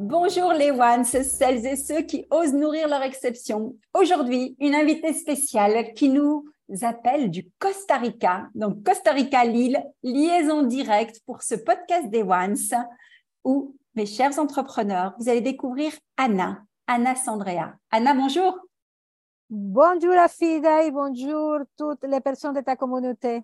[0.00, 3.74] Bonjour les ones, celles et ceux qui osent nourrir leur exception.
[3.92, 6.44] Aujourd'hui, une invitée spéciale qui nous
[6.82, 8.46] appelle du Costa Rica.
[8.54, 12.54] Donc Costa Rica Lille, liaison directe pour ce podcast des ones
[13.42, 17.74] où mes chers entrepreneurs, vous allez découvrir Anna, Anna Sandrea.
[17.90, 18.56] Anna, bonjour.
[19.50, 23.42] Bonjour Afida et bonjour toutes les personnes de ta communauté.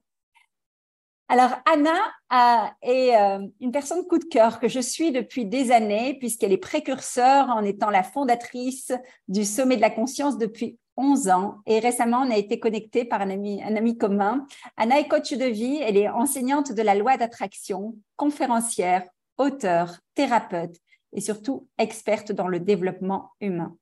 [1.29, 6.19] Alors, Anna est euh, une personne coup de cœur que je suis depuis des années,
[6.19, 8.93] puisqu'elle est précurseur en étant la fondatrice
[9.29, 11.59] du Sommet de la Conscience depuis 11 ans.
[11.67, 14.47] Et récemment, on a été connecté par un ami, un ami commun.
[14.77, 19.09] Anna est coach de vie, elle est enseignante de la loi d'attraction, conférencière,
[19.39, 20.77] auteure, thérapeute
[21.13, 23.77] et surtout experte dans le développement humain.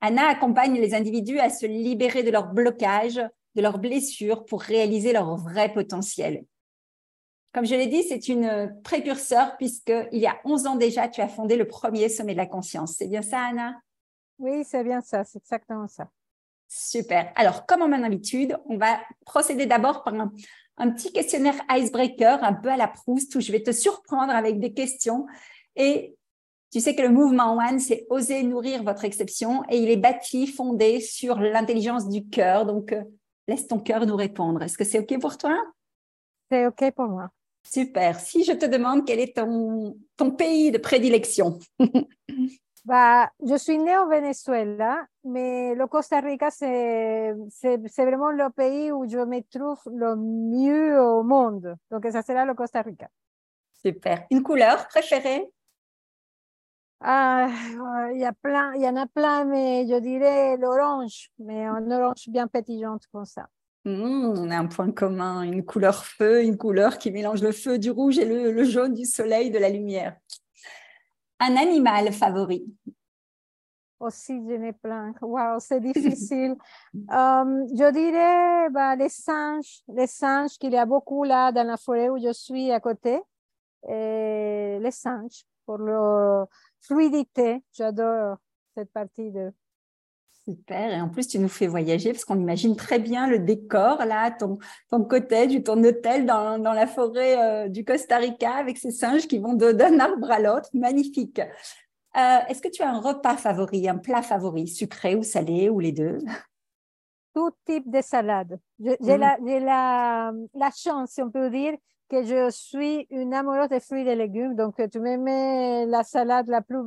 [0.00, 3.22] Anna accompagne les individus à se libérer de leurs blocages,
[3.54, 6.44] de leurs blessures pour réaliser leur vrai potentiel.
[7.54, 11.28] Comme je l'ai dit, c'est une précurseur puisqu'il y a 11 ans déjà, tu as
[11.28, 12.96] fondé le premier sommet de la conscience.
[12.98, 13.76] C'est bien ça, Anna?
[14.40, 16.10] Oui, c'est bien ça, c'est exactement ça.
[16.66, 17.32] Super.
[17.36, 20.32] Alors, comme en mon habitude, on va procéder d'abord par un,
[20.78, 24.58] un, petit questionnaire icebreaker, un peu à la Proust, où je vais te surprendre avec
[24.58, 25.26] des questions.
[25.76, 26.16] Et
[26.72, 30.48] tu sais que le mouvement One, c'est oser nourrir votre exception et il est bâti,
[30.48, 32.66] fondé sur l'intelligence du cœur.
[32.66, 33.04] Donc, euh,
[33.46, 34.60] laisse ton cœur nous répondre.
[34.60, 35.56] Est-ce que c'est OK pour toi?
[36.50, 37.30] C'est OK pour moi.
[37.64, 38.20] Super.
[38.20, 41.58] Si je te demande quel est ton, ton pays de prédilection
[42.84, 47.32] bah, Je suis née au Venezuela, mais le Costa Rica, c'est
[47.98, 51.74] vraiment le pays où je me trouve le mieux au monde.
[51.90, 53.08] Donc, ça sera le Costa Rica.
[53.82, 54.26] Super.
[54.30, 55.50] Une couleur préférée?
[57.00, 57.48] Ah,
[58.12, 61.90] il y a plein, il y en a plein, mais je dirais l'orange, mais un
[61.90, 63.46] orange bien pétillante comme ça.
[63.84, 67.78] Mmh, on a un point commun, une couleur feu, une couleur qui mélange le feu
[67.78, 70.16] du rouge et le, jaune du soleil, de la lumière.
[71.38, 72.64] Un animal favori
[74.00, 75.12] Aussi, je n'ai plein.
[75.20, 76.56] Wow, c'est difficile.
[76.94, 81.76] Um, je dirais bah, les singes, les singes qu'il y a beaucoup là dans la
[81.76, 83.20] forêt où je suis à côté.
[83.86, 86.48] Et les singes, pour leur
[86.80, 87.62] fluidité.
[87.72, 88.38] J'adore
[88.74, 89.52] cette partie de
[90.46, 90.92] Super.
[90.92, 94.30] Et en plus, tu nous fais voyager parce qu'on imagine très bien le décor, là,
[94.30, 94.58] ton,
[94.90, 98.90] ton cottage ou ton hôtel dans, dans la forêt euh, du Costa Rica avec ces
[98.90, 100.68] singes qui vont d'un arbre à l'autre.
[100.74, 101.40] Magnifique.
[101.40, 105.80] Euh, est-ce que tu as un repas favori, un plat favori, sucré ou salé ou
[105.80, 106.18] les deux?
[107.34, 108.60] Tout type de salade.
[108.78, 109.16] J'ai mm.
[109.16, 111.72] la, la, la chance, si on peut dire,
[112.14, 114.54] que je suis une amoureuse des fruits et des légumes.
[114.54, 116.78] Donc, tu me mets la salade la plus,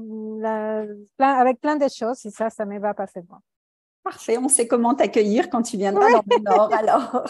[1.19, 3.41] avec plein de choses et ça, ça me va parfaitement.
[4.03, 4.37] Parfait.
[4.37, 7.27] On sait comment t'accueillir quand tu viendras dans le Nord, alors.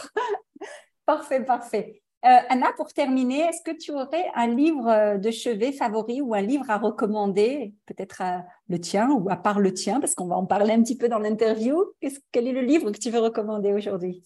[1.05, 2.01] parfait, parfait.
[2.25, 6.41] Euh, Anna, pour terminer, est-ce que tu aurais un livre de chevet favori ou un
[6.41, 8.21] livre à recommander, peut-être
[8.69, 11.09] le tien ou à part le tien, parce qu'on va en parler un petit peu
[11.09, 11.83] dans l'interview?
[12.31, 14.23] Quel est le livre que tu veux recommander aujourd'hui?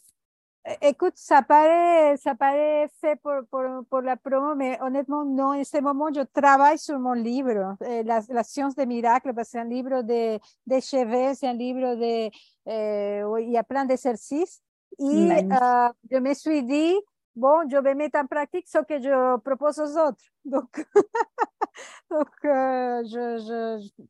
[0.81, 5.59] Écoute, ça paraît, ça paraît fait pour, pour, pour, la promo, mais honnêtement, non.
[5.59, 9.57] En ce moment, je travaille sur mon livre, eh, la, la, science des miracles, c'est
[9.57, 12.29] un livre de, de chevet, c'est un livre de.
[12.67, 14.61] Eh, il y a plein d'exercices.
[14.99, 16.95] Et euh, je me suis dit,
[17.35, 20.23] bon, je vais mettre en pratique ce que je propose aux autres.
[20.45, 20.85] Donc,
[22.11, 24.03] donc euh, je, je,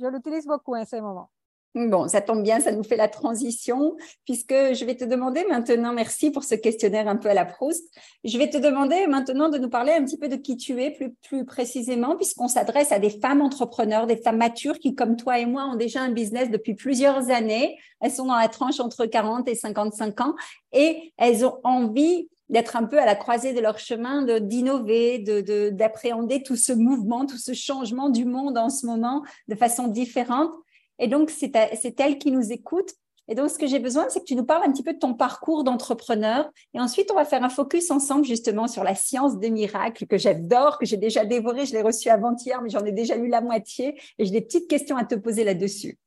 [0.00, 1.30] je l'utilise beaucoup en ce moment.
[1.76, 5.92] Bon, ça tombe bien, ça nous fait la transition, puisque je vais te demander maintenant,
[5.92, 7.92] merci pour ce questionnaire un peu à la Proust,
[8.22, 10.92] je vais te demander maintenant de nous parler un petit peu de qui tu es
[10.92, 15.40] plus, plus précisément, puisqu'on s'adresse à des femmes entrepreneurs, des femmes matures qui, comme toi
[15.40, 17.76] et moi, ont déjà un business depuis plusieurs années.
[18.00, 20.36] Elles sont dans la tranche entre 40 et 55 ans
[20.72, 25.70] et elles ont envie d'être un peu à la croisée de leur chemin, d'innover, de,
[25.70, 30.52] d'appréhender tout ce mouvement, tout ce changement du monde en ce moment de façon différente.
[30.98, 31.54] Et donc, c'est
[32.00, 32.92] elle qui nous écoute.
[33.26, 34.98] Et donc, ce que j'ai besoin, c'est que tu nous parles un petit peu de
[34.98, 36.50] ton parcours d'entrepreneur.
[36.74, 40.18] Et ensuite, on va faire un focus ensemble justement sur la science des miracles que
[40.18, 41.64] j'adore, que j'ai déjà dévoré.
[41.64, 43.98] Je l'ai reçu avant-hier, mais j'en ai déjà lu la moitié.
[44.18, 45.98] Et j'ai des petites questions à te poser là-dessus.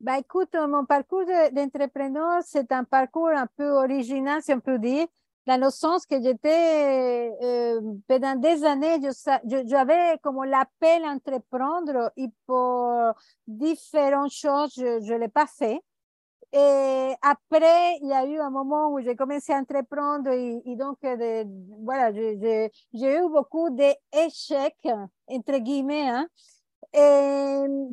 [0.00, 5.06] Bah, écoute, mon parcours d'entrepreneur, c'est un parcours un peu original, si on peut dire
[5.46, 8.98] dans le sens que j'étais, euh, pendant des années,
[9.66, 13.12] j'avais comme l'appel à entreprendre et pour
[13.46, 15.80] différentes choses, je ne l'ai pas fait.
[16.52, 20.98] Et après, il y a eu un moment où j'ai commencé à entreprendre et, donc,
[21.02, 21.44] de,
[21.84, 24.88] voilà, j'ai eu beaucoup d'échecs,
[25.28, 26.28] entre guillemets, hein,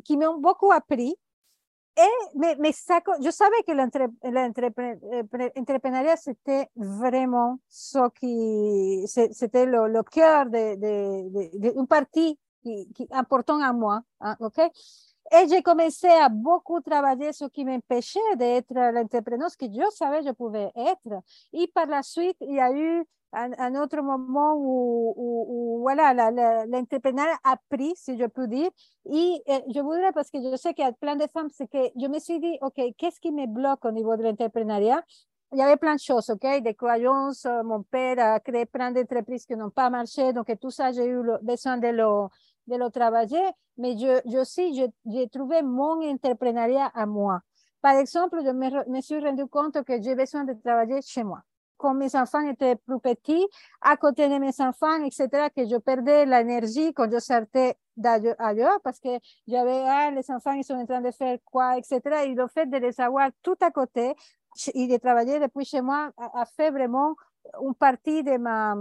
[0.04, 1.16] qui m'ont beaucoup appris.
[1.96, 2.02] Et,
[2.34, 3.72] je savais que
[5.58, 14.00] l'entrepreneuriat, c'était vraiment ce qui, c'était le, cœur d'une de, partie qui, important à moi.
[14.40, 14.58] Ok?
[15.34, 20.26] Et j'ai commencé à beaucoup travailler ce qui m'empêchait d'être l'entrepreneur que je savais que
[20.26, 21.22] je pouvais être.
[21.52, 26.12] Et par la suite, il y a eu un, un autre moment où, voilà,
[26.66, 28.70] l'entrepreneuriat a pris, si je peux dire.
[29.06, 31.68] Et, et, je voudrais, parce que je sais qu'il y a plein de femmes, c'est
[31.68, 35.02] que je me suis dit, OK, qu'est-ce qui me bloque au niveau de l'entrepreneuriat?
[35.52, 36.62] Il y avait plein de choses, OK?
[36.62, 40.92] Des croyances, mon père a créé plein d'entreprises qui n'ont pas marché, donc tout ça,
[40.92, 42.28] j'ai eu besoin de le,
[42.68, 43.42] de le travailler,
[43.76, 47.40] mais je, je aussi, j'ai trouvé mon entrepreneuriat à moi.
[47.82, 51.42] Par exemple, je me, me suis rendu compte que j'ai besoin de travailler chez moi
[51.82, 53.44] quand mes enfants étaient plus petits,
[53.80, 59.00] à côté de mes enfants, etc., que je perdais l'énergie quand je sortais d'ailleurs parce
[59.00, 59.08] que
[59.48, 62.00] j'avais, ah, les enfants, ils sont en train de faire quoi, etc.
[62.26, 64.14] Et le fait de les avoir tout à côté
[64.74, 67.16] et de travailler depuis chez moi a, fait vraiment
[67.60, 68.76] une partie de ma,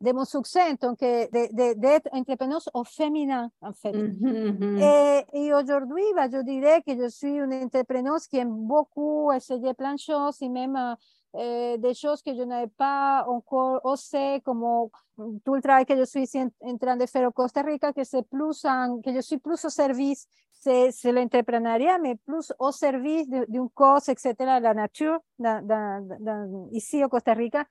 [0.00, 3.94] de mon succès donc d'être entrepreneur au féminin, en fait.
[3.94, 9.74] Et, et aujourd'hui, bah, je dirais que je suis une entrepreneur qui aime beaucoup essayer
[9.74, 10.96] plein de choses et même
[11.38, 14.88] eh, des choses que je n'avais pas encore osé, comme
[15.44, 16.28] tout le travail que je suis
[16.60, 16.96] en train
[17.32, 22.14] Costa Rica, que c'est plus en, que je suis plus au service, c'est l'entrepreneuriat, mais
[22.14, 27.64] plus au service d'une cause, etc., la nature, dans, dans, dans, ici au Costa Rica,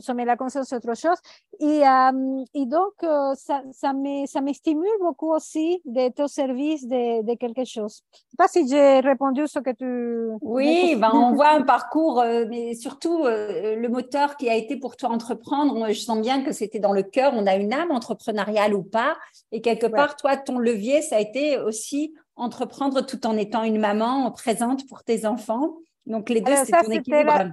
[0.00, 1.16] sommet la conscience, c'est autre chose.
[1.60, 6.26] Et, euh, et donc, euh, ça, ça, me, ça me stimule beaucoup aussi d'être au
[6.26, 8.02] service de, de, quelque chose.
[8.12, 10.38] Je sais pas si j'ai répondu ce que tu...
[10.40, 14.96] Oui, ben, on voit un parcours, euh, mais surtout le moteur qui a été pour
[14.96, 15.88] toi entreprendre.
[15.88, 19.16] Je sens bien que c'était dans le cœur, on a une âme entrepreneuriale ou pas.
[19.52, 23.78] Et quelque part, toi, ton levier, ça a été aussi entreprendre tout en étant une
[23.78, 25.76] maman présente pour tes enfants.
[26.06, 27.52] Donc, les deux, c'est ton équilibre.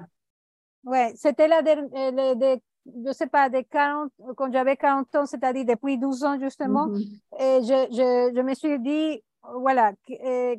[0.84, 2.62] Ouais, c'était la de, de, de,
[3.06, 6.96] je sais pas, de 40, quand j'avais 40 ans, c'est-à-dire depuis 12 ans justement, mm
[6.96, 7.42] -hmm.
[7.44, 10.56] et je, je, je, me suis dit, voilà, euh,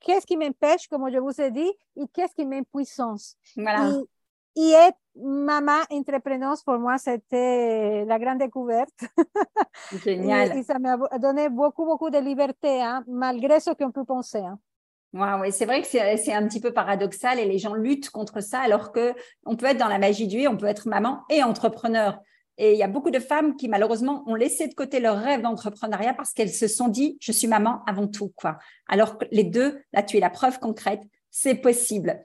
[0.00, 3.36] qu'est-ce qui m'empêche, comme je vous ai dit, et qu'est-ce qui m'impuissance?
[3.56, 3.90] Voilà.
[4.56, 8.98] Et, et être maman entrepreneuse, pour moi, c'était la grande découverte.
[10.04, 10.56] Génial.
[10.56, 14.38] et, et, ça m'a donné beaucoup, beaucoup de liberté, hein, malgré ce qu'on peut penser.
[14.38, 14.58] Hein.
[15.12, 18.40] Ouais, ouais, c'est vrai que c'est un petit peu paradoxal et les gens luttent contre
[18.40, 19.12] ça alors que
[19.44, 22.20] on peut être dans la magie du on peut être maman et entrepreneur.
[22.58, 25.42] Et il y a beaucoup de femmes qui malheureusement ont laissé de côté leur rêve
[25.42, 28.58] d'entrepreneuriat parce qu'elles se sont dit je suis maman avant tout quoi.
[28.86, 32.22] Alors que les deux, là tu es la preuve concrète, c'est possible.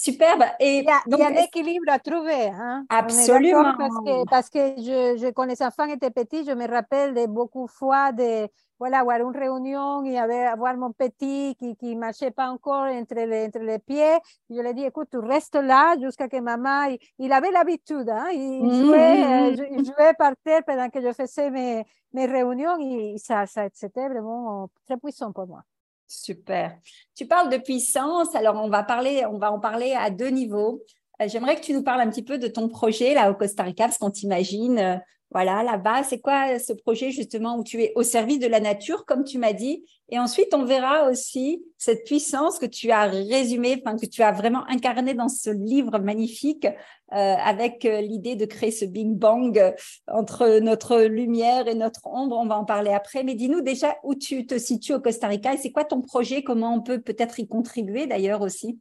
[0.00, 0.44] Superbe.
[0.60, 2.46] Et il y a, donc, il y a l'équilibre à trouver.
[2.46, 2.86] Hein?
[2.88, 3.74] Absolument.
[3.76, 7.26] Parce que, parce que je, je, quand les enfants étaient petits, je me rappelle de
[7.26, 8.46] beaucoup de fois de
[8.78, 13.46] voilà, avoir une réunion et avoir mon petit qui ne marchait pas encore entre les,
[13.46, 14.18] entre les pieds.
[14.48, 18.08] Je lui ai dit, écoute, tu restes là jusqu'à que maman, il, il avait l'habitude,
[18.08, 18.28] hein?
[18.32, 19.78] il, mmh, jouait, mmh.
[19.78, 24.08] il jouait par terre pendant que je faisais mes, mes réunions et ça, ça c'était
[24.08, 25.64] vraiment très puissant pour moi.
[26.08, 26.78] Super.
[27.14, 30.82] Tu parles de puissance, alors on va parler, on va en parler à deux niveaux.
[31.20, 33.62] Euh, j'aimerais que tu nous parles un petit peu de ton projet là au Costa
[33.62, 34.96] Rica, parce qu'on t'imagine, euh,
[35.30, 39.04] voilà, là-bas, c'est quoi ce projet justement où tu es au service de la nature,
[39.04, 43.82] comme tu m'as dit, et ensuite on verra aussi cette puissance que tu as résumée,
[43.84, 46.74] enfin que tu as vraiment incarnée dans ce livre magnifique, euh,
[47.12, 49.74] avec l'idée de créer ce Big Bang
[50.06, 52.38] entre notre lumière et notre ombre.
[52.38, 55.52] On va en parler après, mais dis-nous déjà où tu te situes au Costa Rica
[55.52, 58.78] et c'est quoi ton projet, comment on peut peut-être y contribuer d'ailleurs aussi?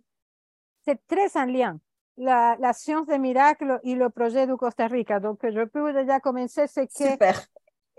[0.85, 1.77] C'est très en lien
[2.17, 5.19] la, la, science des miracles et le projet du Costa Rica.
[5.19, 6.93] Donc, je peux déjà commencer, c'est que...
[6.93, 7.47] Super.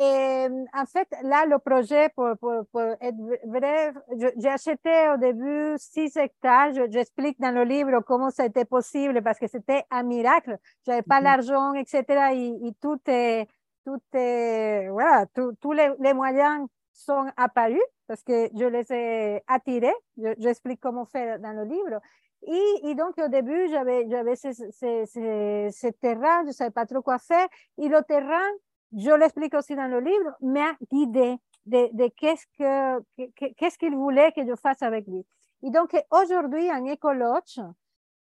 [0.01, 3.93] Et, en fait, là, le projet, pour, pour, pour être vrai,
[4.37, 6.71] j'ai acheté au début 6 hectares.
[6.89, 10.57] J'explique dans le livre comment ça a été possible parce que c'était un miracle.
[10.87, 11.25] J'avais pas mm -hmm.
[11.25, 12.05] l'argent, etc.
[12.33, 13.49] Et, et, tout est,
[13.85, 15.27] tout est, voilà,
[15.61, 19.95] tous les, les moyens sont apparus parce que je les ai attirés.
[20.39, 22.01] J'explique comment faire dans le livre.
[22.43, 24.05] Et, donc, au début, j'avais,
[24.37, 27.47] ce, terrain, je ne savais pas trop quoi faire.
[27.79, 28.49] Et le terrain,
[28.97, 34.33] je l'explique aussi dans le livre, m'a guidé de, de qu'est-ce, que, qu'est-ce qu'il voulait
[34.33, 35.27] que je fasse avec lui.
[35.63, 37.43] Et donc, aujourd'hui, un écologue,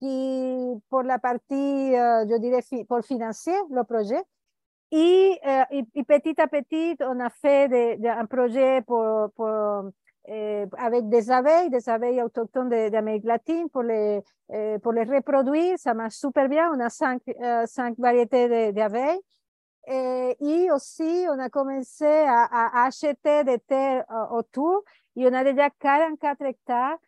[0.01, 1.55] qui, pour la partie,
[1.97, 4.23] euh, je dirais, pour financer le projet,
[4.93, 9.31] et, euh, et, petit à petit, on a fait un projet pour
[10.28, 15.78] euh, avec des abeilles, des abeilles autochtones d'Amérique latine pour les, euh, pour les reproduire.
[15.78, 16.68] Ça marche super bien.
[16.75, 19.21] On a cinq, euh, cinq variétés d'abeilles.
[19.87, 24.83] Et, et, aussi, on a commencé à, acheter des terres autour
[25.14, 26.99] et on a déjà 44 hectares.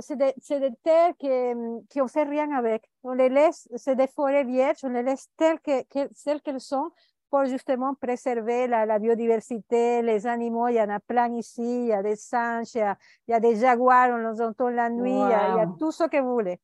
[0.00, 2.88] c'est des, des, terres qui ne fait rien avec.
[3.02, 6.90] On les laisse, c'est des forêts vierges, on les laisse telles qu'elles sont
[7.30, 10.68] pour justement préserver la, la, biodiversité, les animaux.
[10.68, 11.62] Il y en a plein ici.
[11.62, 14.40] Il y a des singes, il y a, il y a des jaguars, on les
[14.40, 15.10] entend la nuit.
[15.10, 16.60] Il, y a, il, y a, tout ce que vous voulez.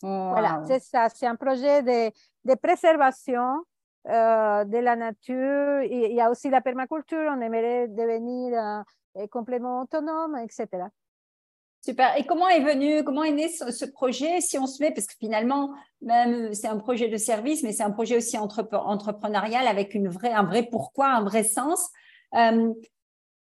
[0.00, 1.08] Voilà, c'est ça.
[1.08, 2.12] C'est un projet de,
[2.44, 3.64] de préservation
[4.08, 5.82] euh, de la nature.
[5.82, 7.30] Il y a aussi la permaculture.
[7.34, 8.84] On aimerait devenir
[9.16, 10.84] euh, complément autonome, etc.
[11.80, 12.18] Super.
[12.18, 15.14] Et comment est venu, comment est né ce, projet Si on se met, parce que
[15.18, 15.70] finalement,
[16.02, 20.32] même c'est un projet de service, mais c'est un projet aussi entrepreneurial avec une vraie,
[20.32, 21.88] un vrai pourquoi, un vrai sens.
[22.34, 22.72] Euh,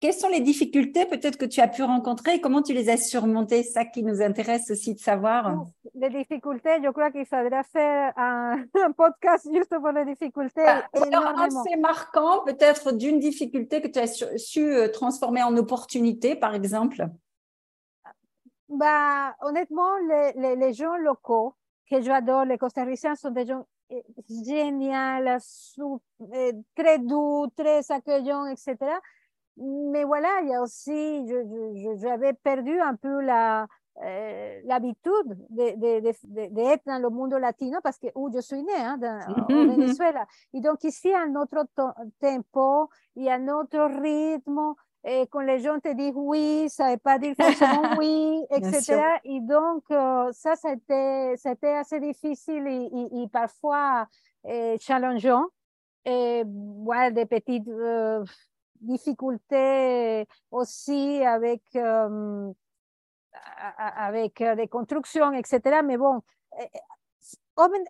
[0.02, 2.98] quelles sont les difficultés peut-être que tu as pu rencontrer et comment tu les as
[2.98, 3.64] surmontées?
[3.64, 5.66] C'est ça qui nous intéresse aussi de savoir.
[5.96, 8.66] Les difficultés, je crois qu'il faudra faire un,
[8.98, 10.66] podcast juste pour les difficultés.
[10.66, 16.36] Ah, c'est marquant peut-être d'une difficulté que tu as su, su euh, transformer en opportunité,
[16.36, 17.08] par exemple
[18.78, 21.56] bah, honnêtement, les, les, les, gens locaux
[21.90, 24.04] que j'adore, les costariciens sont des gens eh,
[24.46, 26.02] géniaux,
[26.34, 28.78] eh, très doux, très accueillants, etc.
[29.58, 31.28] Mais voilà, il y a aussi,
[32.00, 33.68] j'avais perdu un peu la,
[34.02, 38.64] euh, l'habitude d'être de, de, de, dans le monde latino parce que où je suis
[38.64, 39.20] née, hein, dans,
[39.56, 40.26] au Venezuela.
[40.54, 41.68] Et donc ici, à notre
[42.20, 44.74] tempo, il y a notre rythme,
[45.06, 49.02] et quand les gens te disent oui, ça ne veut pas dire forcément oui, etc.
[49.26, 54.08] Et donc, euh, ça, c'était, c'était assez difficile et, et, et parfois
[54.46, 55.46] euh, challengeant.
[56.06, 58.24] Et voilà, des petites euh,
[58.80, 62.52] difficultés aussi avec, euh,
[63.78, 65.82] avec des constructions, etc.
[65.84, 66.22] Mais bon,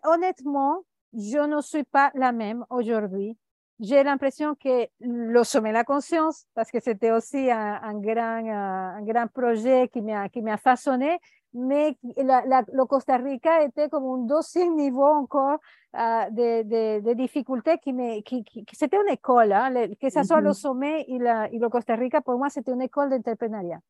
[0.04, 3.36] honnêtement, je ne suis pas la même aujourd'hui
[3.80, 8.46] j'ai l'impression que le sommet de la conscience, parce que c'était aussi un, un, grand,
[8.46, 11.18] un, grand projet qui m'a, façonné,
[11.52, 15.58] mais la, la, le Costa Rica était comme un deuxième niveau encore
[15.94, 19.94] uh, de, de, de, difficultés qui me, qui, qui, qui c'était une école, hein, le,
[19.94, 20.48] que ce soit mm -hmm.
[20.48, 23.80] le sommet et, la, et le Costa Rica, pour moi, c'était une école d'entrepreneuriat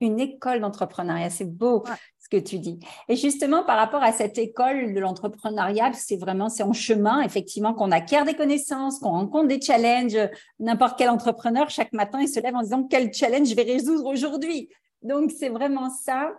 [0.00, 1.30] une école d'entrepreneuriat.
[1.30, 1.84] C'est beau
[2.26, 2.78] ce que tu dis.
[3.08, 7.72] Et justement, par rapport à cette école de l'entrepreneuriat, c'est vraiment, c'est en chemin, effectivement,
[7.72, 10.18] qu'on acquiert des connaissances, qu'on rencontre des challenges.
[10.58, 14.06] N'importe quel entrepreneur, chaque matin, il se lève en disant quel challenge je vais résoudre
[14.06, 14.68] aujourd'hui?
[15.02, 16.32] Donc, c'est vraiment ça.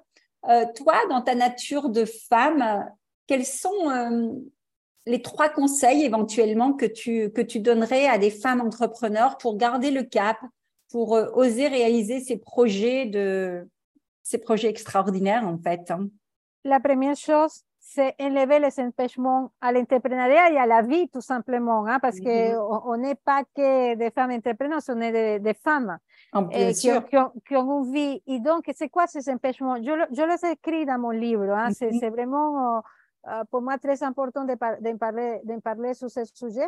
[0.49, 2.85] Euh, toi, dans ta nature de femme,
[3.25, 4.29] quels sont euh,
[5.05, 9.91] les trois conseils éventuellement que tu, que tu donnerais à des femmes entrepreneurs pour garder
[9.91, 10.37] le cap,
[10.91, 13.67] pour euh, oser réaliser ces projets de
[14.29, 16.07] ces projets extraordinaires en fait hein.
[16.63, 21.85] La première chose, c'est enlever les empêchements à l'entrepreneuriat et à la vie tout simplement,
[21.87, 22.57] hein, parce que
[22.91, 25.97] on n'est pas que des femmes entrepreneurs, on est des, des femmes
[26.51, 28.21] eh, qui, ont, qui, ont, qui, ont, une vie.
[28.27, 29.77] Et donc, c'est quoi ces empêchements?
[29.77, 31.49] Je, je les écris dans mon livre.
[31.49, 32.81] Hein, c'est vraiment
[33.25, 36.67] uh, pour moi très important de, par, de, parler, de parler sur ce sujet.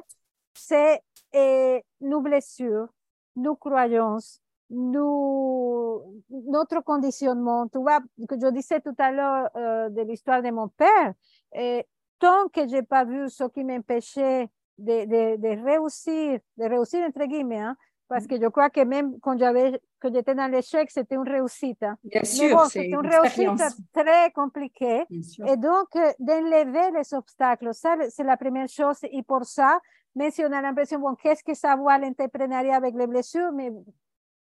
[0.53, 1.01] C'est
[1.33, 2.87] eh, nos blessures,
[3.35, 7.67] nos croyances, nous, notre conditionnement.
[7.67, 11.13] Tu vois, que je disais tout à l'heure euh, de l'histoire de mon père,
[11.53, 11.85] et
[12.19, 17.25] tant que j'ai pas vu ce qui m'empêchait de, de, de, réussir, de réussir entre
[17.25, 17.75] guillemets, hein,
[18.07, 21.81] parce que je crois que même quand j'avais, que j'étais dans l'échec, c'était une réussite.
[21.83, 21.95] Hein.
[22.03, 25.05] Bien sûr, bon, une, une réussite très compliquée.
[25.47, 28.97] Et donc, euh, d'enlever les obstacles, ça, c'est la première chose.
[29.03, 29.79] Et pour ça,
[30.15, 33.71] même si on a l'impression, bon, qu'est-ce que ça voit l'entrepreneuriat avec les blessures, mais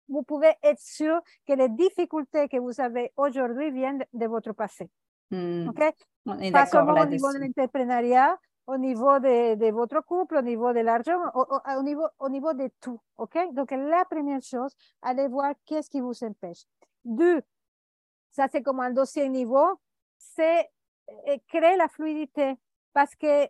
[0.09, 4.89] vous pouvez être sûr que les difficultés que vous avez aujourd'hui viennent de votre passé.
[5.31, 5.83] OK?
[6.25, 10.41] On est Pas seulement au niveau de l'entrepreneuriat, au niveau de, de, votre couple, au
[10.41, 12.99] niveau de l'argent, au, au, au, niveau, au niveau de tout.
[13.17, 13.37] OK?
[13.53, 14.71] Donc, la première chose,
[15.01, 16.63] allez voir qu'est-ce qui vous empêche.
[17.03, 17.41] Deux,
[18.31, 19.79] ça c'est comme un deuxième niveau,
[20.17, 20.69] c'est
[21.09, 22.55] euh, créer la fluidité.
[22.93, 23.45] Parce que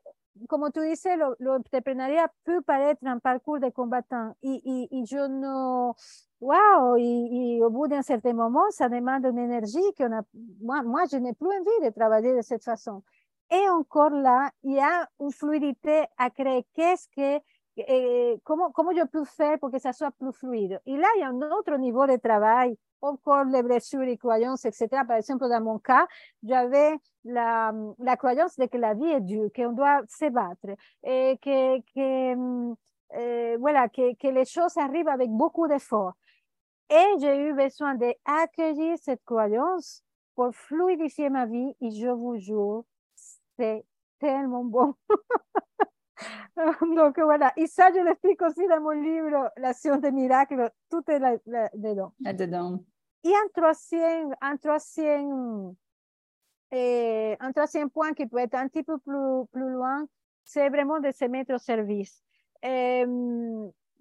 [0.47, 4.35] comme tu disais, l'entrepreneuriat peut paraître un parcours de combattant.
[4.43, 5.93] Et, et, et je ne...
[6.41, 6.97] Waouh!
[6.97, 10.21] Et, au bout d'un certain moment, ça demande une énergie qu'on a...
[10.61, 13.01] Moi, moi je n'ai plus envie de travailler de cette façon.
[13.51, 16.65] Et encore là, il y a une fluidité à créer.
[16.73, 17.43] Qu'est-ce que...
[17.77, 20.79] Eh, comment, comment je peux faire pour que ça soit plus fluide?
[20.85, 24.65] Et là, il y a un autre niveau de travail encore les blessures et croyances,
[24.65, 25.03] etc.
[25.07, 26.07] Par exemple, dans mon cas,
[26.43, 30.67] j'avais la, la croyance de que la vie est dure, qu'on doit se battre
[31.03, 32.75] et que, que
[33.15, 36.13] euh, voilà, que, que, les choses arrivent avec beaucoup d'efforts.
[36.89, 40.03] Et j'ai eu besoin d'accueillir cette croyance
[40.35, 42.83] pour fluidifier ma vie et je vous jure,
[43.57, 43.85] c'est
[44.19, 44.93] tellement bon.
[46.95, 51.03] Donc voilà, et ça, je l'explique aussi dans mon livre, La science des miracles, tout
[51.09, 52.13] est là, là dedans.
[52.19, 52.79] Là-dedans.
[53.23, 55.73] Et un troisième, un troisième,
[56.71, 60.05] eh, un troisième point qui peut être un petit peu plus, plus loin,
[60.43, 62.23] c'est vraiment de se mettre au service.
[62.61, 63.03] Eh,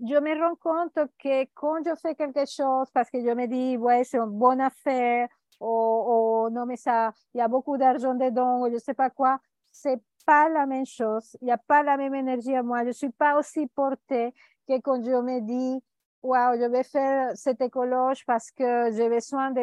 [0.00, 3.76] je me rends compte que quand je fais quelque chose, parce que je me dis,
[3.76, 5.28] ouais, c'est une bonne affaire,
[5.60, 9.10] ou, ou non, mais ça, il y a beaucoup d'argent dedans, ou je sais pas
[9.10, 9.38] quoi,
[9.70, 12.90] c'est pas la même chose, il n'y a pas la même énergie à moi, je
[12.90, 14.32] suis pas aussi portée
[14.68, 15.82] que quand je me dis,
[16.24, 19.62] wow, je vais faire cette écologe parce que j'ai besoin de,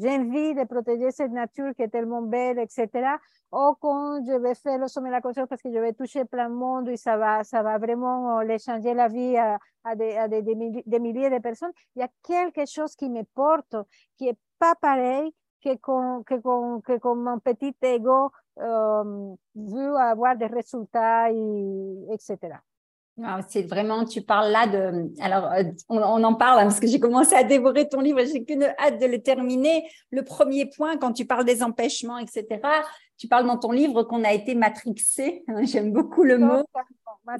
[0.00, 2.88] j'ai envie de protéger cette nature qui est tellement belle, etc.
[3.52, 6.24] Ou quand je vais faire le sommet de la conscience parce que je vais toucher
[6.24, 10.16] plein de monde et ça va, ça va vraiment les changer la vie à, des,
[10.16, 10.42] à des,
[10.98, 11.72] milliers de personnes.
[11.94, 13.76] Il y a quelque chose qui me porte,
[14.16, 19.96] qui est pas pareil que con, que con, que con mon petit ego euh, veut
[19.96, 22.58] avoir des résultats, et, etc.
[23.48, 25.10] C'est vraiment, tu parles là de.
[25.20, 28.44] Alors, euh, on, en parle hein, parce que j'ai commencé à dévorer ton livre, j'ai
[28.44, 29.88] qu'une hâte de le terminer.
[30.12, 32.60] Le premier point, quand tu parles des empêchements, etc.,
[33.18, 35.44] tu parles dans ton livre qu'on a été matrixé.
[35.62, 36.62] J'aime beaucoup le mot.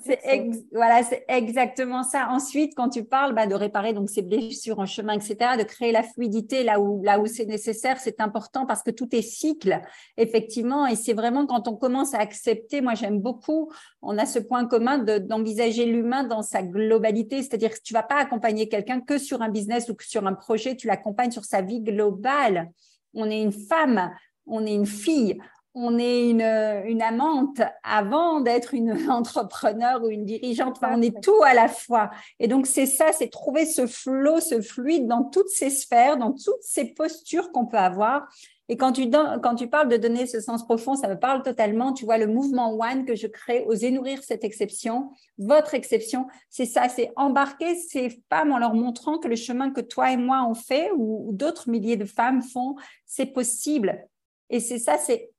[0.05, 2.29] C'est voilà, c'est exactement ça.
[2.29, 5.93] Ensuite, quand tu parles bah, de réparer donc ces blessures en chemin, etc., de créer
[5.93, 9.81] la fluidité là où là où c'est nécessaire, c'est important parce que tout est cycle,
[10.19, 10.87] effectivement.
[10.87, 12.83] Et c'est vraiment quand on commence à accepter.
[12.83, 13.71] Moi, j'aime beaucoup.
[14.03, 18.17] On a ce point commun d'envisager l'humain dans sa globalité, c'est-à-dire que tu vas pas
[18.17, 20.77] accompagner quelqu'un que sur un business ou que sur un projet.
[20.77, 22.71] Tu l'accompagnes sur sa vie globale.
[23.15, 24.11] On est une femme,
[24.47, 25.39] on est une fille,
[25.81, 26.43] on est une,
[26.87, 30.79] une amante avant d'être une entrepreneur ou une dirigeante.
[30.83, 32.11] on est tout à la fois.
[32.41, 36.33] Et donc, c'est ça, c'est trouver ce flot, ce fluide dans toutes ces sphères, dans
[36.33, 38.29] toutes ces postures qu'on peut avoir.
[38.71, 41.95] Et quand tu, quand tu parles de donner ce sens profond, ça me parle totalement.
[41.95, 46.67] Tu vois, le mouvement One que je crée, oser nourrir cette exception, votre exception, c'est
[46.67, 50.47] ça, c'est embarquer ces femmes en leur montrant que le chemin que toi et moi
[50.47, 54.07] on fait ou d'autres milliers de femmes font, c'est possible.
[54.51, 55.31] Et c'est ça, c'est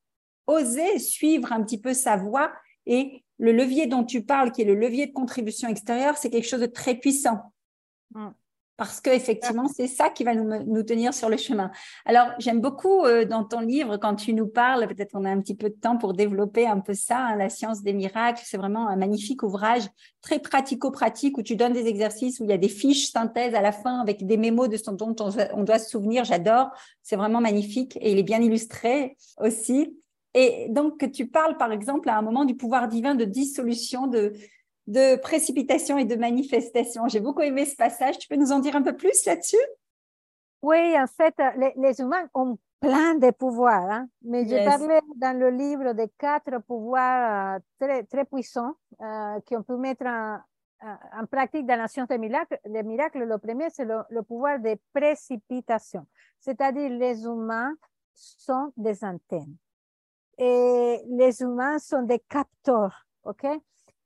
[0.50, 2.52] oser suivre un petit peu sa voie
[2.86, 6.48] et le levier dont tu parles, qui est le levier de contribution extérieure, c'est quelque
[6.48, 7.54] chose de très puissant.
[8.12, 8.30] Mm.
[8.80, 11.70] Parce que effectivement, c'est ça qui va nous, tenir sur le chemin.
[12.06, 14.88] Alors, j'aime beaucoup euh, dans ton livre quand tu nous parles.
[14.88, 17.50] Peut-être qu'on a un petit peu de temps pour développer un peu ça, hein, la
[17.50, 18.42] science des miracles.
[18.46, 19.84] C'est vraiment un magnifique ouvrage,
[20.22, 23.60] très pratico-pratique où tu donnes des exercices où il y a des fiches synthèses à
[23.60, 26.24] la fin avec des mémos de ce dont on doit se souvenir.
[26.24, 26.70] J'adore.
[27.04, 29.94] C'est vraiment magnifique et il est bien illustré aussi.
[30.34, 34.34] Et donc, tu parles, par exemple, à un moment du pouvoir divin de dissolution, de,
[34.88, 37.08] de précipitation et de manifestation.
[37.08, 38.18] J'ai beaucoup aimé ce passage.
[38.20, 39.58] Tu peux nous en dire un peu plus là-dessus?
[40.62, 41.36] Oui, en fait,
[41.78, 44.08] les, humains ont plein de pouvoirs, hein?
[44.24, 49.63] mais je parlais dans le livre de quatre pouvoirs euh, très, très puissants euh, qu'on
[49.63, 50.39] peut mettre en,
[50.82, 52.60] en, pratique dans la science des miracles.
[52.65, 56.06] Les miracles, le premier, c'est le, le pouvoir de précipitation,
[56.39, 57.74] c'est-à-dire les humains
[58.13, 59.56] sont des antennes
[60.39, 63.45] et les humains sont des capteurs, OK?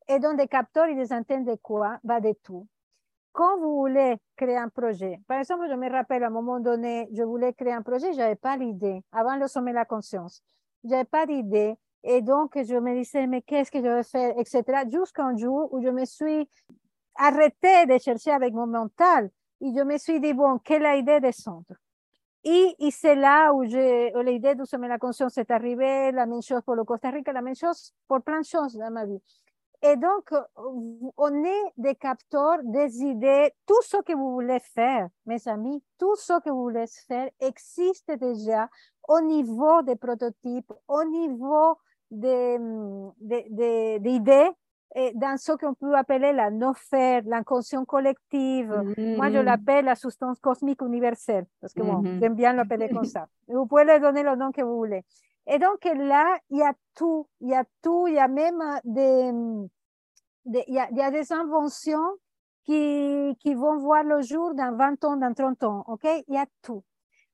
[0.10, 2.00] Et donc, des capteurs, ils entendent de quoi?
[2.04, 2.68] Va de tout.
[3.32, 7.08] Quand vous voulez créer un projet, par exemple, je me rappelle à un moment donné,
[7.14, 10.42] je voulais créer un projet, je n'avais pas l'idée, avant le sommet de la conscience.
[10.84, 11.76] Je n'avais pas d'idée.
[12.04, 14.84] Et donc, je me disais, mais qu'est-ce que je vais faire, etc.
[14.92, 16.50] Jusqu'un jour où je me suis
[17.16, 19.30] arrêtée de chercher avec mon mental
[19.62, 21.74] et je me suis dit, bon, quelle est l'idée de centre?
[22.46, 26.76] Et, c'est là où, l'idée de sommet la conscience est arrivée, la même chose pour
[26.76, 29.22] le Costa Rica, la même chose pour plein de choses dans ma vie.
[29.82, 30.34] Et donc,
[31.18, 33.52] on est des capteurs des idées.
[33.66, 38.12] Tout ce que vous voulez faire, mes amis, tout ce que vous voulez faire existe
[38.12, 38.70] déjà
[39.08, 41.78] au niveau des prototypes, au niveau
[42.12, 42.58] des,
[43.20, 44.50] des, des idées
[45.16, 48.70] dans ce qu'on peut appeler la no-faire, l'inconscient collective.
[48.70, 49.42] Moi, je mm-hmm.
[49.42, 52.20] l'appelle la substance cosmique universelle, parce que bon, mm-hmm.
[52.20, 53.28] j'aime bien l'appeler comme ça.
[53.48, 55.04] Vous pouvez lui donner le nom que vous voulez.
[55.48, 58.64] Et donc là, il y a tout, il y a tout, il y a même
[58.86, 59.32] des,
[60.46, 62.18] des il, y a, il y a des inventions
[62.66, 66.08] qui, qui vont voir le jour dans 20 ans, dans 30 ans, ok?
[66.28, 66.84] Il y a tout.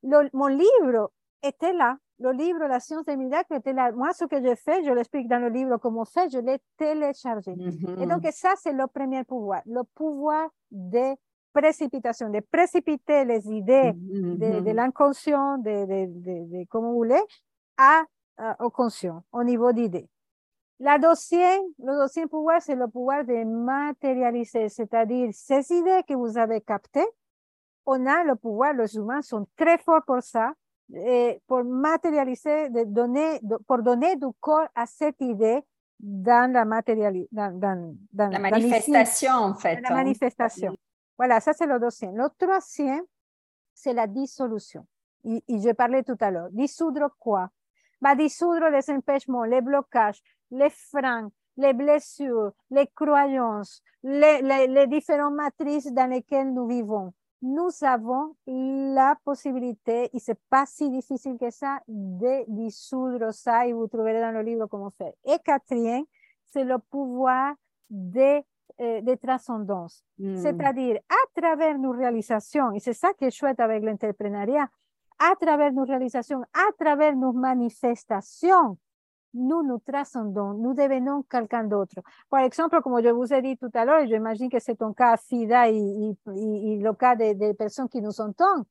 [0.03, 1.11] Le, mon livre
[1.43, 1.97] était là.
[2.19, 3.91] Le livre La science des miracles était là.
[3.93, 7.51] Moi, ce que j'ai fait, je l'explique dans le livre comment fait, je l'ai téléchargé.
[7.97, 11.15] Et donc, ça, c'est le premier pouvoir, le pouvoir de
[11.53, 17.21] précipitation, de précipiter les idées de, de l'inconscient, de, de, de, comme vous voulez,
[17.77, 18.03] à,
[18.59, 20.07] au conscient, au niveau d'idées.
[20.81, 26.37] La deuxième, le deuxième pouvoir, c'est le pouvoir de matérialiser, c'est-à-dire ces idées que vous
[26.37, 27.07] avez captées,
[27.85, 30.53] on a le pouvoir, les humains sont très forts pour ça,
[31.47, 35.61] pour matérialiser, de donner, pour donner du corps à cette idée
[35.99, 39.81] dans la matérialité, dans, dans, dans, la manifestation, en fait.
[39.81, 39.95] La hein.
[39.95, 40.75] manifestation.
[41.17, 42.15] Voilà, ça c'est le deuxième.
[42.15, 43.03] Le troisième,
[43.73, 44.85] c'est la dissolution.
[45.25, 46.49] Et, et je parlais tout à l'heure.
[46.51, 47.49] Dissoudre quoi?
[48.01, 50.21] Va dissoudre les empêchements, les blocages,
[50.51, 57.13] les freins, les blessures, les croyances, les, les, les différentes matrices dans lesquelles nous vivons.
[57.41, 63.73] Nous avons la possibilité, et c'est pas si difficile que ça, de dissoudre ça et
[63.73, 65.13] vous trouverez dans le livre comment faire.
[65.25, 66.03] Et quatrième,
[66.51, 67.53] c'est le pouvoir
[67.89, 68.41] de,
[68.81, 70.03] euh, de transcendance.
[70.17, 70.35] Mm.
[70.35, 74.67] C'est-à-dire, à travers nos réalisations, et c'est ça qui est chouette avec l'entrepreneuriat,
[75.19, 78.77] à travers nos réalisations, à travers nos manifestations,
[79.33, 81.95] nous nous transcendons, nous devenons quelqu'un d'autre.
[82.29, 85.17] Par exemple, comme je vous ai dit tout à l'heure, j'imagine que c'est ton cas,
[85.17, 88.65] Fida, et, et, et, le cas des de personnes qui nous entendent,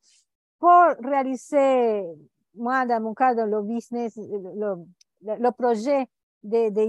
[0.59, 0.71] pour
[1.03, 2.03] réaliser,
[2.55, 4.75] moi, dans mon cas, dans le business, le,
[5.21, 6.07] le projet
[6.43, 6.85] de, de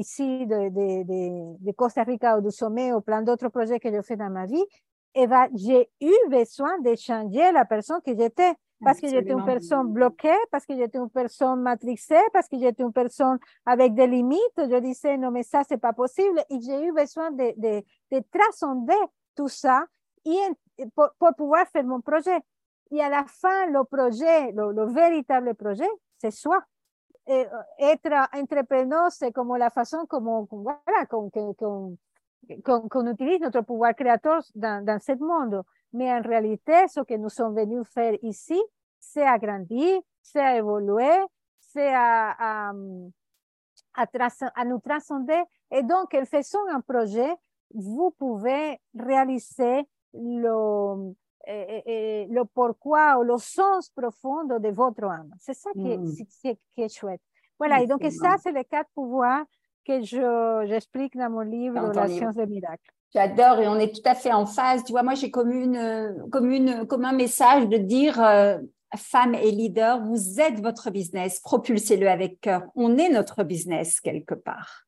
[0.47, 4.17] de, de, de, Costa Rica ou du sommet, ou plein d'autres projets que je fais
[4.17, 4.65] dans ma vie,
[5.15, 10.37] j'ai eu besoin de changer la personne que j'étais parce que j'étais une personne bloquée,
[10.51, 14.41] parce que j'étais une personne matrixée, parce que j'étais une personne avec des limites.
[14.57, 16.43] Je disais, non, mais ça, c'est pas possible.
[16.51, 18.95] Et j'ai eu besoin de, de, de transcender
[19.37, 19.85] tout ça
[20.25, 22.39] et, pour, pour, pouvoir faire mon projet.
[22.91, 25.89] Et à la fin, le projet, le, le véritable projet,
[26.19, 26.63] c'est soi.
[27.27, 27.47] Et,
[27.79, 31.41] être entrepreneur, c'est comme la façon comme, voilà, qu'on qu
[32.49, 35.63] qu utilise notre pouvoir créateur dans, dans ce monde.
[35.93, 38.61] Mais en réalité, ce que nous sommes venus faire ici,
[38.99, 41.19] c'est agrandir, c'est évoluer,
[41.59, 42.73] c'est à, à,
[43.97, 44.07] à,
[44.55, 45.43] à, nous transcender.
[45.71, 47.33] Et donc, en faisant un projet,
[47.75, 51.13] vous pouvez réaliser le,
[51.47, 55.33] et, et, le pourquoi ou le sens profond de votre âme.
[55.39, 56.09] C'est ça qui, mm.
[56.45, 57.23] est, qui, est, chouette.
[57.59, 59.45] Voilà, et donc ça, c'est les quatre pouvoirs
[59.85, 60.03] que
[60.67, 62.91] j'explique dans mon livre, La science des miracles.
[63.15, 64.85] J'adore et on est tout à fait en phase.
[64.85, 68.59] Tu vois, moi, j'ai comme, une, comme, une, comme un message de dire, euh,
[68.97, 72.63] femmes et leaders, vous êtes votre business, propulsez-le avec cœur.
[72.75, 74.87] On est notre business quelque part.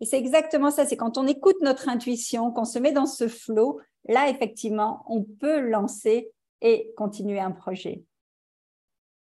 [0.00, 3.28] Et c'est exactement ça, c'est quand on écoute notre intuition, qu'on se met dans ce
[3.28, 8.02] flow, là, effectivement, on peut lancer et continuer un projet.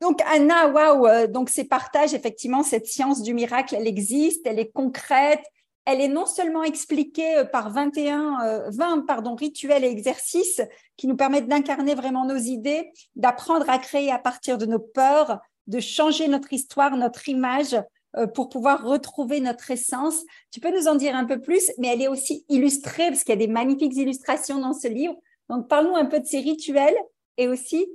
[0.00, 4.60] Donc Anna, waouh, euh, donc ces partages, effectivement, cette science du miracle, elle existe, elle
[4.60, 5.42] est concrète,
[5.88, 10.60] elle est non seulement expliquée euh, par 21, 20 euh, pardon, rituels et exercices
[10.98, 15.40] qui nous permettent d'incarner vraiment nos idées, d'apprendre à créer à partir de nos peurs,
[15.66, 17.74] de changer notre histoire, notre image
[18.16, 20.24] euh, pour pouvoir retrouver notre essence.
[20.50, 23.34] Tu peux nous en dire un peu plus, mais elle est aussi illustrée parce qu'il
[23.34, 25.14] y a des magnifiques illustrations dans ce livre.
[25.48, 26.96] Donc, parlons un peu de ces rituels
[27.38, 27.88] et aussi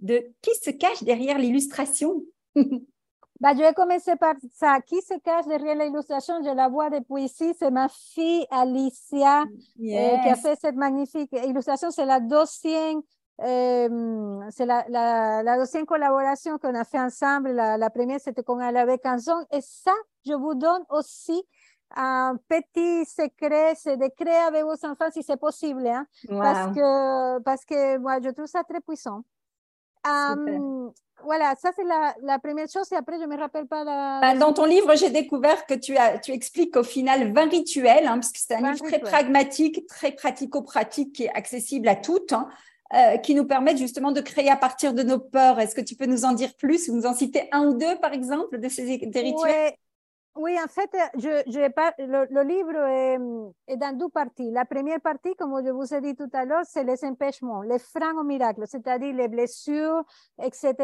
[0.00, 2.22] de qui se cache derrière l'illustration.
[3.42, 4.80] Bah, je vais commencer par ça.
[4.86, 6.34] Qui se cache derrière l'illustration?
[6.44, 7.52] Je la vois depuis ici.
[7.58, 9.42] C'est ma fille Alicia
[9.76, 10.14] yes.
[10.14, 11.90] euh, qui a fait cette magnifique illustration.
[11.90, 13.02] C'est la deuxième,
[13.40, 17.50] euh, c'est la, la, la, deuxième collaboration qu'on a fait ensemble.
[17.50, 19.44] La, la première, c'était con Alavé Canson.
[19.50, 21.42] Et ça, je vous donne aussi
[21.96, 25.84] un petit secret, c'est de créer avec vos enfants si c'est possible.
[25.88, 26.06] Hein?
[26.28, 26.38] Wow.
[26.38, 29.24] Parce que, parce que moi, je trouve ça très puissant.
[30.04, 30.92] Um,
[31.24, 34.18] voilà, ça c'est la, la, première chose et après je me rappelle pas la...
[34.20, 38.06] Bah, dans ton livre, j'ai découvert que tu, as, tu expliques au final 20 rituels,
[38.06, 42.32] hein, parce que c'est un livre très pragmatique, très pratico-pratique qui est accessible à toutes,
[42.32, 42.48] hein,
[42.94, 45.60] euh, qui nous permettent justement de créer à partir de nos peurs.
[45.60, 48.12] Est-ce que tu peux nous en dire plus, nous en citer un ou deux par
[48.12, 49.50] exemple de ces des rituels?
[49.50, 49.78] Ouais.
[50.34, 53.18] Oui, en fait, je, je le, livre est,
[53.66, 54.50] est, dans deux parties.
[54.50, 57.78] La première partie, comme je vous ai dit tout à l'heure, c'est les empêchements, les
[57.78, 60.02] freins au miracle, c'est-à-dire les blessures,
[60.42, 60.74] etc.,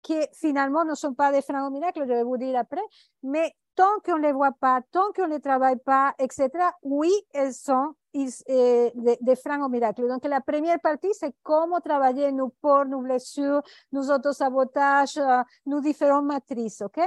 [0.00, 2.80] qui finalement ne sont pas des freins au miracle, je vais vous dire après,
[3.22, 6.48] mais tant qu'on ne les voit pas, tant qu'on ne les travaille pas, etc.,
[6.82, 10.08] oui, elles sont des, des freins au miracle.
[10.08, 13.60] Donc, la première partie, c'est comment travailler nos peurs, nos blessures,
[13.92, 15.20] nos autosabotages,
[15.66, 17.00] nos différentes matrices, OK?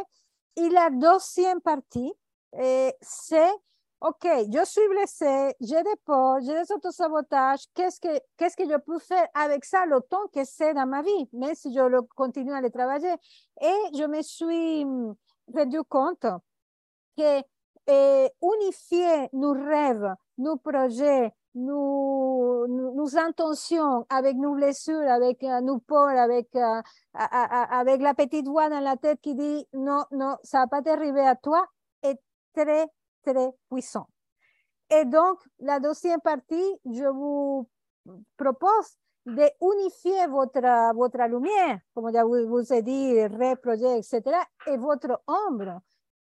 [0.58, 2.13] Et la deuxième partie,
[3.02, 3.52] c'est
[4.00, 7.62] OK, je suis blessée, j'ai des peurs, j'ai des autosabotages.
[7.74, 11.02] Qu'est-ce que, qu'est-ce que je peux faire avec ça le temps que c'est dans ma
[11.02, 13.15] vie, même si je continue à le travailler?
[13.60, 15.15] Et je me suis mm,
[15.52, 16.28] rendu compte
[17.17, 17.41] que
[17.88, 25.80] eh, unifier nos rêves, nos projets, nos, nos, intentions avec nos blessures, avec euh, nos
[25.80, 26.82] peurs, avec, euh,
[27.13, 31.26] avec la petite voix dans la tête qui dit non, non, ça va pas t'arriver
[31.26, 31.65] à toi,
[32.04, 32.20] est
[32.54, 32.88] très
[33.24, 34.08] très puissant.
[34.89, 37.67] Et donc, la deuxième partie, je vous
[38.38, 44.22] propose de unifier votre, votre lumière, comme je vous ai dit, reprojet, etc.,
[44.67, 45.82] et votre ombre,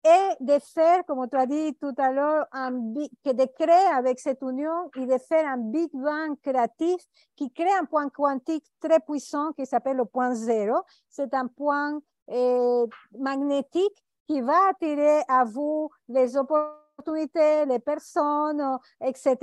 [0.03, 4.89] et de faire, comme tu as dit tout à l'heure, de créer avec cette union
[4.97, 7.01] et de faire un Big Bang créatif
[7.35, 10.77] qui crée un point quantique très puissant qui s'appelle le point zéro.
[11.09, 12.85] C'est un point euh,
[13.17, 19.37] magnétique qui va attirer à vous les opportunités les personnes, etc.,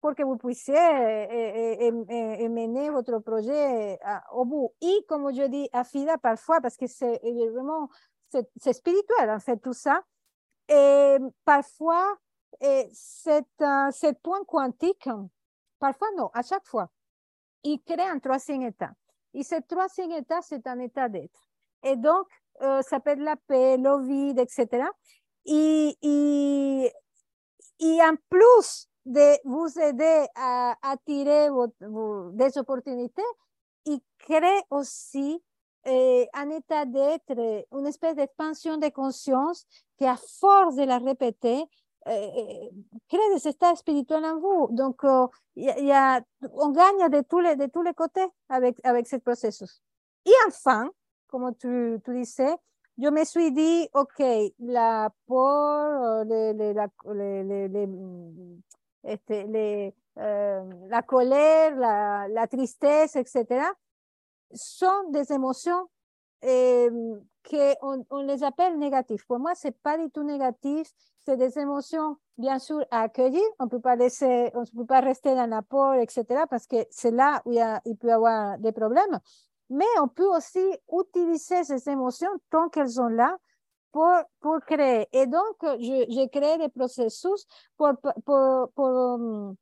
[0.00, 0.74] pour que vous puissiez
[2.48, 3.98] mener votre projet
[4.32, 4.70] au bout.
[4.82, 7.18] Et comme je dis à Fida parfois, parce que c'est
[7.50, 7.88] vraiment,
[8.56, 10.02] c'est spirituel en fait tout ça,
[10.68, 12.16] et parfois,
[12.60, 15.08] c'est ce point quantique,
[15.78, 16.88] parfois non, à chaque fois,
[17.62, 18.92] il crée un troisième état.
[19.34, 21.48] Et ce troisième état, c'est un état d'être.
[21.82, 22.26] Et donc,
[22.60, 24.86] ça peut être la paix, le vide, etc.
[25.44, 25.96] Y,
[27.80, 31.48] y en plus de vous aider à attirer
[32.32, 33.22] des opportunités,
[33.84, 35.42] il crée aussi
[35.86, 39.66] eh, un état d'être, une espèce d'expansion de conscience
[39.98, 41.64] qui, à force de la répéter,
[42.06, 42.70] eh, eh,
[43.08, 44.68] crée des états spirituels en vous.
[44.70, 45.02] Donc,
[45.56, 46.20] y y a,
[46.52, 49.80] on gagne de tous les, de tous les côtés avec, avec ce processus.
[50.26, 50.90] Et enfin,
[51.28, 52.54] comme tu, tu disais,
[52.96, 54.22] yo me suis dit, ok,
[54.60, 58.62] la por, le, le, la, le, le, mm,
[60.16, 63.64] euh, la colère, la, la, tristesse, etc.,
[64.54, 65.88] sont des émotions
[66.42, 66.88] eh,
[67.48, 69.24] qu'on on les appelle négatives.
[69.26, 70.88] Pour moi, c'est pas du tout négatif,
[71.24, 73.44] c'est des émotions, bien sûr, à accueillir.
[73.58, 77.10] On peut pas laisser, on peut pas rester dans la peur, etc., parce que c'est
[77.10, 79.20] là où il, peut y avoir des problèmes
[79.70, 80.60] mais on peut aussi
[80.92, 83.36] utiliser ces émotions tant qu'elles sont là
[83.92, 85.08] pour, pour créer.
[85.12, 87.92] Et donc, j'ai créé des processus pour,
[88.24, 89.54] pour, pour,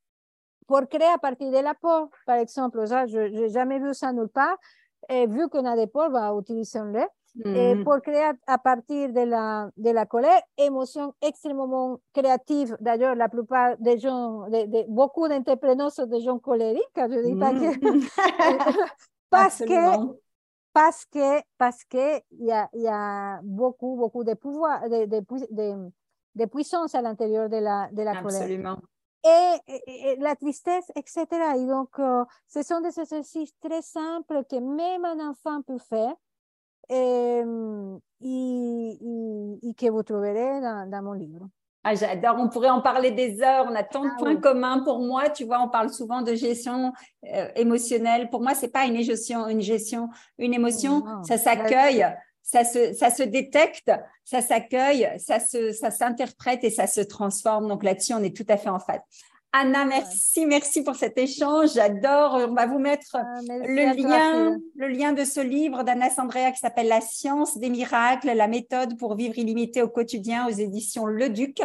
[0.67, 2.09] pour, créer à partir de la peur.
[2.27, 4.57] Par exemple, ça, je n'ai jamais vu ça nulle part.
[5.09, 7.07] Et vu qu'on a des peurs, bah, utilisons-les.
[7.45, 7.85] Et mm.
[7.85, 12.77] pour créer à partir de la, de la colère, émotion extrêmement créative.
[12.79, 16.83] D'ailleurs, la plupart des gens, de, de, beaucoup d'entrepreneurs sont des gens colériques.
[16.97, 18.05] Je dis pas que mm.
[19.31, 20.13] parce que
[20.75, 25.25] parce que parce que il y a, y a beaucoup beaucoup de pouvoir de, de,
[25.51, 25.91] de,
[26.35, 28.77] de puissance à l'intérieur de la de la Absolument.
[28.77, 28.89] colère.
[29.25, 31.27] Et, et, et, la tristesse, etc.
[31.57, 36.15] Et donc, euh, ce sont des exercices très simples que même un enfant peut faire
[36.89, 37.45] et,
[39.75, 41.47] que vous trouverez dans, dans mon livre.
[41.85, 44.85] Ah, j'adore, on pourrait en parler des heures, on a tant de ah points communs
[44.85, 46.93] pour moi, tu vois, on parle souvent de gestion
[47.25, 48.31] euh, émotionnelle.
[48.31, 50.09] Pour moi, c'est pas une gestion, une gestion,
[50.39, 52.07] une émotion, ça s'accueille,
[52.43, 53.91] ça se, ça se détecte,
[54.25, 55.39] ça s'accueille, ça
[55.91, 57.69] s'interprète et ça se transforme.
[57.69, 59.01] Donc là-dessus, on est tout à fait en fait.
[59.55, 61.75] Anna, merci, merci pour cet échange.
[61.75, 62.47] J'adore.
[62.49, 66.59] On va vous mettre ah, le lien, le lien de ce livre d'Anna Sandrea qui
[66.59, 71.29] s'appelle La science des miracles, la méthode pour vivre illimité au quotidien aux éditions Le
[71.29, 71.61] Duc.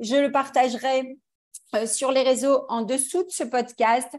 [0.00, 1.16] Je le partagerai
[1.74, 4.14] euh, sur les réseaux en dessous de ce podcast.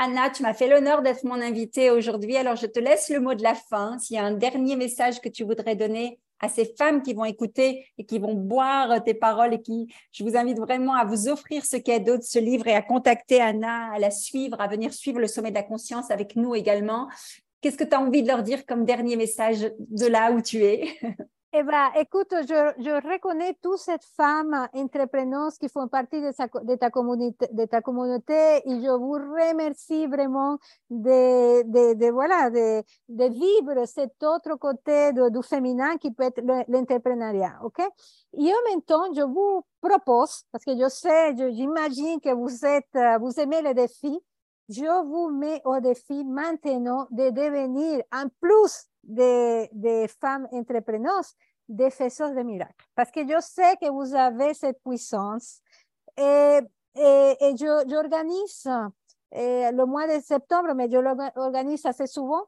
[0.00, 2.36] Anna, tu m'as fait l'honneur d'être mon invitée aujourd'hui.
[2.36, 3.98] Alors, je te laisse le mot de la fin.
[3.98, 7.24] S'il y a un dernier message que tu voudrais donner à ces femmes qui vont
[7.24, 11.26] écouter et qui vont boire tes paroles et qui, je vous invite vraiment à vous
[11.26, 14.94] offrir ce cadeau de ce livre et à contacter Anna, à la suivre, à venir
[14.94, 17.08] suivre le sommet de la conscience avec nous également.
[17.60, 20.62] Qu'est-ce que tu as envie de leur dire comme dernier message de là où tu
[20.62, 20.96] es?
[21.54, 28.34] Eh bien, écoute, je, reconnais toutes ces femmes entrepreneuses qui font partie de, ta, communauté,
[28.68, 30.58] et je vous remercie vraiment
[30.90, 31.62] de,
[33.30, 37.60] vivre cet autre côté du féminin qui peut être l'entrepreneuriat.
[37.62, 37.80] OK?
[38.34, 43.20] Et en même temps, je vous propose, parce que je sais, j'imagine que vous, êtes,
[43.20, 44.20] vous aimez les défis,
[44.68, 51.34] je vous mets au défi maintenant de devenir, en plus de, de femmes entrepreneuses,
[51.68, 52.84] des faiseurs de miracles.
[52.94, 55.60] Parce que je sais que vous avez cette puissance.
[56.16, 56.60] Et,
[56.96, 58.68] et, et j'organise
[59.32, 62.44] le mois de septembre, mais je l'organise assez souvent,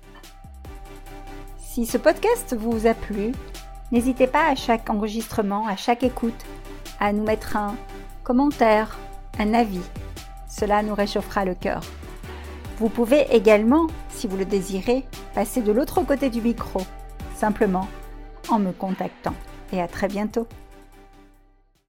[1.58, 3.34] Si ce podcast vous a plu,
[3.92, 6.46] n'hésitez pas à chaque enregistrement, à chaque écoute,
[7.02, 7.76] à nous mettre un
[8.24, 8.98] commentaire,
[9.40, 9.84] un avis.
[10.48, 11.82] Cela nous réchauffera le cœur.
[12.78, 15.04] Vous pouvez également, si vous le désirez,
[15.36, 16.80] passer de l'autre côté du micro,
[17.36, 17.88] simplement
[18.50, 19.34] en me contactant
[19.74, 20.48] et à très bientôt.